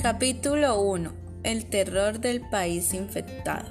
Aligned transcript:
Capítulo 0.00 0.80
1. 0.80 1.12
El 1.42 1.68
terror 1.68 2.20
del 2.20 2.48
país 2.48 2.94
infectado. 2.94 3.68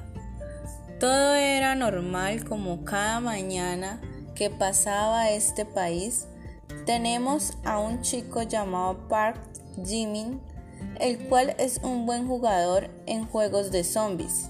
Todo 1.00 1.36
era 1.36 1.73
normal 1.73 2.44
como 2.44 2.84
cada 2.84 3.21
mañana 3.21 4.02
que 4.36 4.50
pasaba 4.50 5.29
este 5.32 5.63
país. 5.63 6.28
Tenemos 6.86 7.54
a 7.63 7.79
un 7.79 8.02
chico 8.02 8.42
llamado 8.44 9.08
Park 9.08 9.40
Jimin, 9.85 10.42
el 10.99 11.17
cual 11.29 11.55
es 11.60 11.79
un 11.81 12.05
buen 12.05 12.28
jugador 12.28 12.89
en 13.05 13.25
juegos 13.25 13.71
de 13.71 13.85
zombies. 13.85 14.49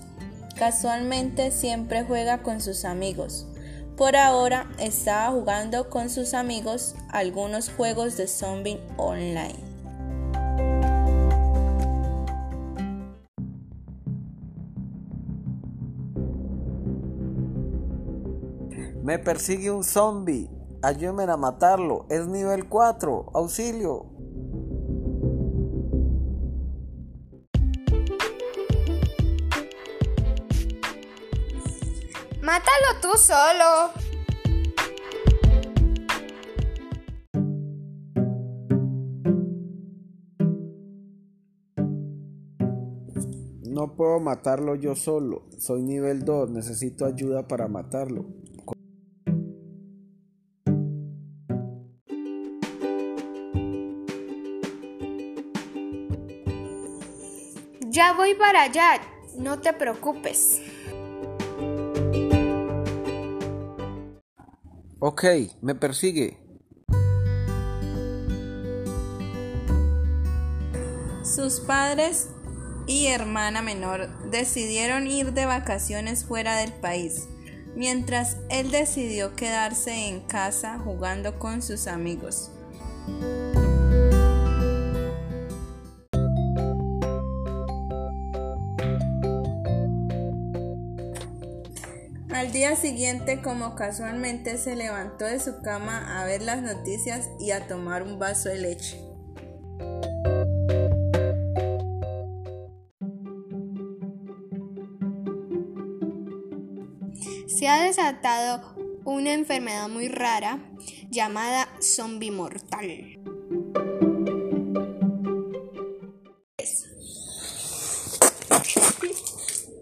Casualmente 0.57 1.51
siempre 1.51 2.03
juega 2.03 2.41
con 2.41 2.59
sus 2.59 2.85
amigos. 2.85 3.45
Por 3.95 4.15
ahora 4.15 4.67
estaba 4.79 5.31
jugando 5.31 5.91
con 5.91 6.09
sus 6.09 6.33
amigos 6.33 6.95
algunos 7.09 7.69
juegos 7.69 8.17
de 8.17 8.27
zombie 8.27 8.79
online. 8.97 9.66
Me 19.07 19.17
persigue 19.19 19.71
un 19.71 19.85
zombie. 19.85 20.49
Ayúdenme 20.81 21.23
a 21.31 21.37
matarlo. 21.37 22.07
Es 22.09 22.27
nivel 22.27 22.67
4. 22.67 23.31
Auxilio. 23.33 24.05
Mátalo 32.41 32.87
tú 33.01 33.07
solo. 33.17 33.91
No 43.63 43.95
puedo 43.95 44.19
matarlo 44.19 44.75
yo 44.75 44.95
solo. 44.95 45.43
Soy 45.57 45.81
nivel 45.81 46.25
2. 46.25 46.49
Necesito 46.49 47.05
ayuda 47.05 47.47
para 47.47 47.69
matarlo. 47.69 48.46
Ya 57.97 58.13
voy 58.13 58.35
para 58.35 58.61
allá, 58.61 59.01
no 59.39 59.57
te 59.57 59.73
preocupes. 59.73 60.61
Ok, 64.99 65.23
me 65.61 65.73
persigue. 65.73 66.37
Sus 71.23 71.59
padres 71.61 72.29
y 72.85 73.07
hermana 73.07 73.63
menor 73.63 74.29
decidieron 74.29 75.07
ir 75.07 75.33
de 75.33 75.47
vacaciones 75.47 76.23
fuera 76.23 76.57
del 76.57 76.73
país, 76.73 77.27
mientras 77.75 78.37
él 78.51 78.69
decidió 78.69 79.35
quedarse 79.35 80.07
en 80.07 80.19
casa 80.19 80.77
jugando 80.77 81.39
con 81.39 81.63
sus 81.63 81.87
amigos. 81.87 82.51
Día 92.57 92.75
siguiente, 92.75 93.43
como 93.43 93.75
casualmente, 93.75 94.57
se 94.57 94.75
levantó 94.75 95.25
de 95.25 95.39
su 95.39 95.61
cama 95.61 96.19
a 96.19 96.25
ver 96.25 96.41
las 96.41 96.63
noticias 96.63 97.29
y 97.39 97.51
a 97.51 97.67
tomar 97.67 98.01
un 98.01 98.17
vaso 98.17 98.49
de 98.49 98.57
leche. 98.57 98.99
Se 107.47 107.67
ha 107.67 107.83
desatado 107.83 108.75
una 109.05 109.33
enfermedad 109.33 109.87
muy 109.87 110.07
rara 110.07 110.59
llamada 111.11 111.69
zombie 111.79 112.31
mortal. 112.31 113.36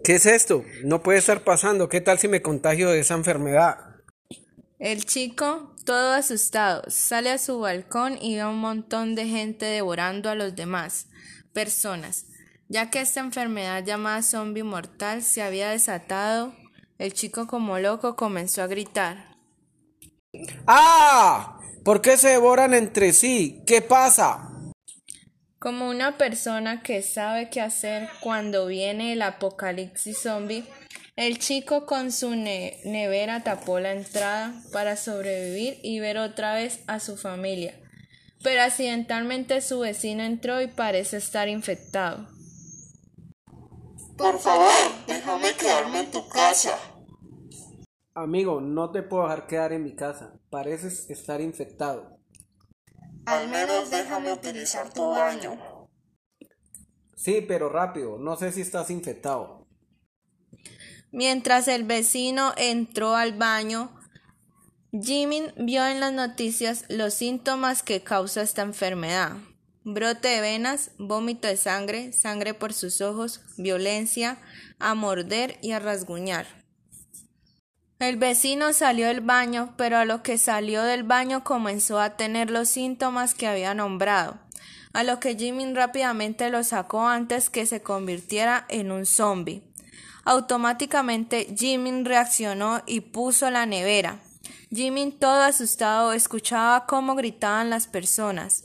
¿Qué 0.06 0.14
es 0.14 0.26
esto? 0.26 0.64
No 0.84 1.02
puede 1.02 1.18
estar 1.18 1.42
pasando. 1.42 1.88
¿Qué 1.88 2.00
tal 2.00 2.16
si 2.20 2.28
me 2.28 2.40
contagio 2.40 2.90
de 2.90 3.00
esa 3.00 3.14
enfermedad? 3.14 3.96
El 4.78 5.04
chico, 5.04 5.74
todo 5.84 6.12
asustado, 6.12 6.84
sale 6.86 7.32
a 7.32 7.38
su 7.38 7.58
balcón 7.58 8.16
y 8.22 8.36
ve 8.36 8.42
a 8.42 8.48
un 8.48 8.60
montón 8.60 9.16
de 9.16 9.26
gente 9.26 9.66
devorando 9.66 10.30
a 10.30 10.36
los 10.36 10.54
demás 10.54 11.08
personas. 11.52 12.26
Ya 12.68 12.88
que 12.88 13.00
esta 13.00 13.18
enfermedad 13.18 13.82
llamada 13.84 14.22
zombie 14.22 14.62
mortal 14.62 15.24
se 15.24 15.42
había 15.42 15.70
desatado, 15.70 16.54
el 16.98 17.12
chico 17.12 17.48
como 17.48 17.80
loco 17.80 18.14
comenzó 18.14 18.62
a 18.62 18.68
gritar. 18.68 19.36
¡Ah! 20.68 21.58
¿Por 21.84 22.00
qué 22.00 22.16
se 22.16 22.28
devoran 22.28 22.74
entre 22.74 23.12
sí? 23.12 23.60
¿Qué 23.66 23.82
pasa? 23.82 24.55
Como 25.66 25.88
una 25.88 26.16
persona 26.16 26.80
que 26.80 27.02
sabe 27.02 27.50
qué 27.50 27.60
hacer 27.60 28.08
cuando 28.20 28.66
viene 28.66 29.14
el 29.14 29.20
apocalipsis 29.20 30.16
zombie, 30.16 30.64
el 31.16 31.40
chico 31.40 31.86
con 31.86 32.12
su 32.12 32.36
nevera 32.36 33.42
tapó 33.42 33.80
la 33.80 33.90
entrada 33.90 34.54
para 34.72 34.94
sobrevivir 34.94 35.80
y 35.82 35.98
ver 35.98 36.18
otra 36.18 36.54
vez 36.54 36.84
a 36.86 37.00
su 37.00 37.16
familia. 37.16 37.74
Pero 38.44 38.62
accidentalmente 38.62 39.60
su 39.60 39.80
vecino 39.80 40.22
entró 40.22 40.62
y 40.62 40.68
parece 40.68 41.16
estar 41.16 41.48
infectado. 41.48 42.28
Por 44.16 44.38
favor, 44.38 44.70
déjame 45.08 45.52
quedarme 45.54 45.98
en 45.98 46.10
tu 46.12 46.28
casa. 46.28 46.78
Amigo, 48.14 48.60
no 48.60 48.92
te 48.92 49.02
puedo 49.02 49.24
dejar 49.24 49.48
quedar 49.48 49.72
en 49.72 49.82
mi 49.82 49.96
casa. 49.96 50.38
Pareces 50.48 51.10
estar 51.10 51.40
infectado. 51.40 52.15
Al 53.26 53.48
menos 53.48 53.90
déjame 53.90 54.32
utilizar 54.32 54.92
tu 54.92 55.10
baño. 55.10 55.58
Sí, 57.16 57.44
pero 57.46 57.68
rápido. 57.68 58.18
No 58.18 58.36
sé 58.36 58.52
si 58.52 58.60
estás 58.60 58.88
infectado. 58.90 59.66
Mientras 61.10 61.66
el 61.66 61.84
vecino 61.84 62.52
entró 62.56 63.16
al 63.16 63.32
baño, 63.32 63.98
Jimin 64.92 65.52
vio 65.56 65.84
en 65.86 65.98
las 65.98 66.12
noticias 66.12 66.84
los 66.88 67.14
síntomas 67.14 67.82
que 67.82 68.02
causa 68.02 68.42
esta 68.42 68.62
enfermedad. 68.62 69.36
Brote 69.82 70.28
de 70.28 70.40
venas, 70.40 70.92
vómito 70.98 71.48
de 71.48 71.56
sangre, 71.56 72.12
sangre 72.12 72.54
por 72.54 72.72
sus 72.72 73.00
ojos, 73.00 73.40
violencia, 73.56 74.38
a 74.78 74.94
morder 74.94 75.58
y 75.62 75.72
a 75.72 75.78
rasguñar. 75.78 76.65
El 77.98 78.18
vecino 78.18 78.74
salió 78.74 79.06
del 79.06 79.22
baño, 79.22 79.72
pero 79.78 79.96
a 79.96 80.04
lo 80.04 80.22
que 80.22 80.36
salió 80.36 80.82
del 80.82 81.02
baño 81.02 81.44
comenzó 81.44 81.98
a 81.98 82.10
tener 82.10 82.50
los 82.50 82.68
síntomas 82.68 83.34
que 83.34 83.46
había 83.46 83.72
nombrado, 83.72 84.38
a 84.92 85.02
lo 85.02 85.18
que 85.18 85.34
Jimin 85.34 85.74
rápidamente 85.74 86.50
lo 86.50 86.62
sacó 86.62 87.08
antes 87.08 87.48
que 87.48 87.64
se 87.64 87.82
convirtiera 87.82 88.66
en 88.68 88.92
un 88.92 89.06
zombie. 89.06 89.62
Automáticamente 90.24 91.46
Jimin 91.56 92.04
reaccionó 92.04 92.82
y 92.84 93.00
puso 93.00 93.50
la 93.50 93.64
nevera. 93.64 94.18
Jimin 94.70 95.12
todo 95.12 95.42
asustado 95.42 96.12
escuchaba 96.12 96.84
cómo 96.84 97.14
gritaban 97.14 97.70
las 97.70 97.86
personas. 97.86 98.64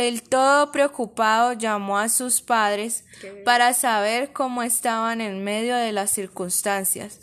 El, 0.00 0.22
todo 0.22 0.72
preocupado 0.72 1.52
llamó 1.52 1.98
a 1.98 2.08
sus 2.08 2.40
padres 2.40 3.04
para 3.44 3.74
saber 3.74 4.32
cómo 4.32 4.62
estaban 4.62 5.20
en 5.20 5.44
medio 5.44 5.76
de 5.76 5.92
las 5.92 6.10
circunstancias. 6.10 7.20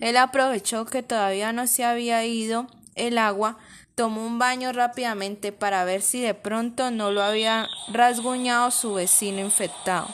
Él 0.00 0.16
aprovechó 0.16 0.86
que 0.86 1.02
todavía 1.02 1.52
no 1.52 1.66
se 1.66 1.84
había 1.84 2.24
ido 2.24 2.66
el 2.94 3.18
agua, 3.18 3.58
tomó 3.94 4.24
un 4.24 4.38
baño 4.38 4.72
rápidamente 4.72 5.52
para 5.52 5.84
ver 5.84 6.00
si 6.00 6.22
de 6.22 6.32
pronto 6.32 6.90
no 6.90 7.10
lo 7.10 7.22
había 7.22 7.68
rasguñado 7.92 8.70
su 8.70 8.94
vecino 8.94 9.40
infectado. 9.40 10.08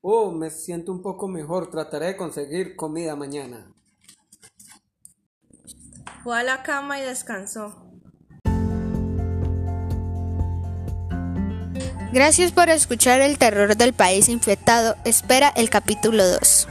Oh, 0.00 0.30
me 0.30 0.48
siento 0.48 0.90
un 0.90 1.02
poco 1.02 1.28
mejor. 1.28 1.68
Trataré 1.68 2.06
de 2.06 2.16
conseguir 2.16 2.76
comida 2.76 3.14
mañana. 3.14 3.70
Fue 6.24 6.40
a 6.40 6.42
la 6.42 6.62
cama 6.62 6.98
y 6.98 7.02
descansó. 7.02 7.85
Gracias 12.16 12.50
por 12.50 12.70
escuchar 12.70 13.20
El 13.20 13.36
terror 13.36 13.76
del 13.76 13.92
país 13.92 14.30
infectado. 14.30 14.96
Espera 15.04 15.52
el 15.54 15.68
capítulo 15.68 16.26
2. 16.26 16.66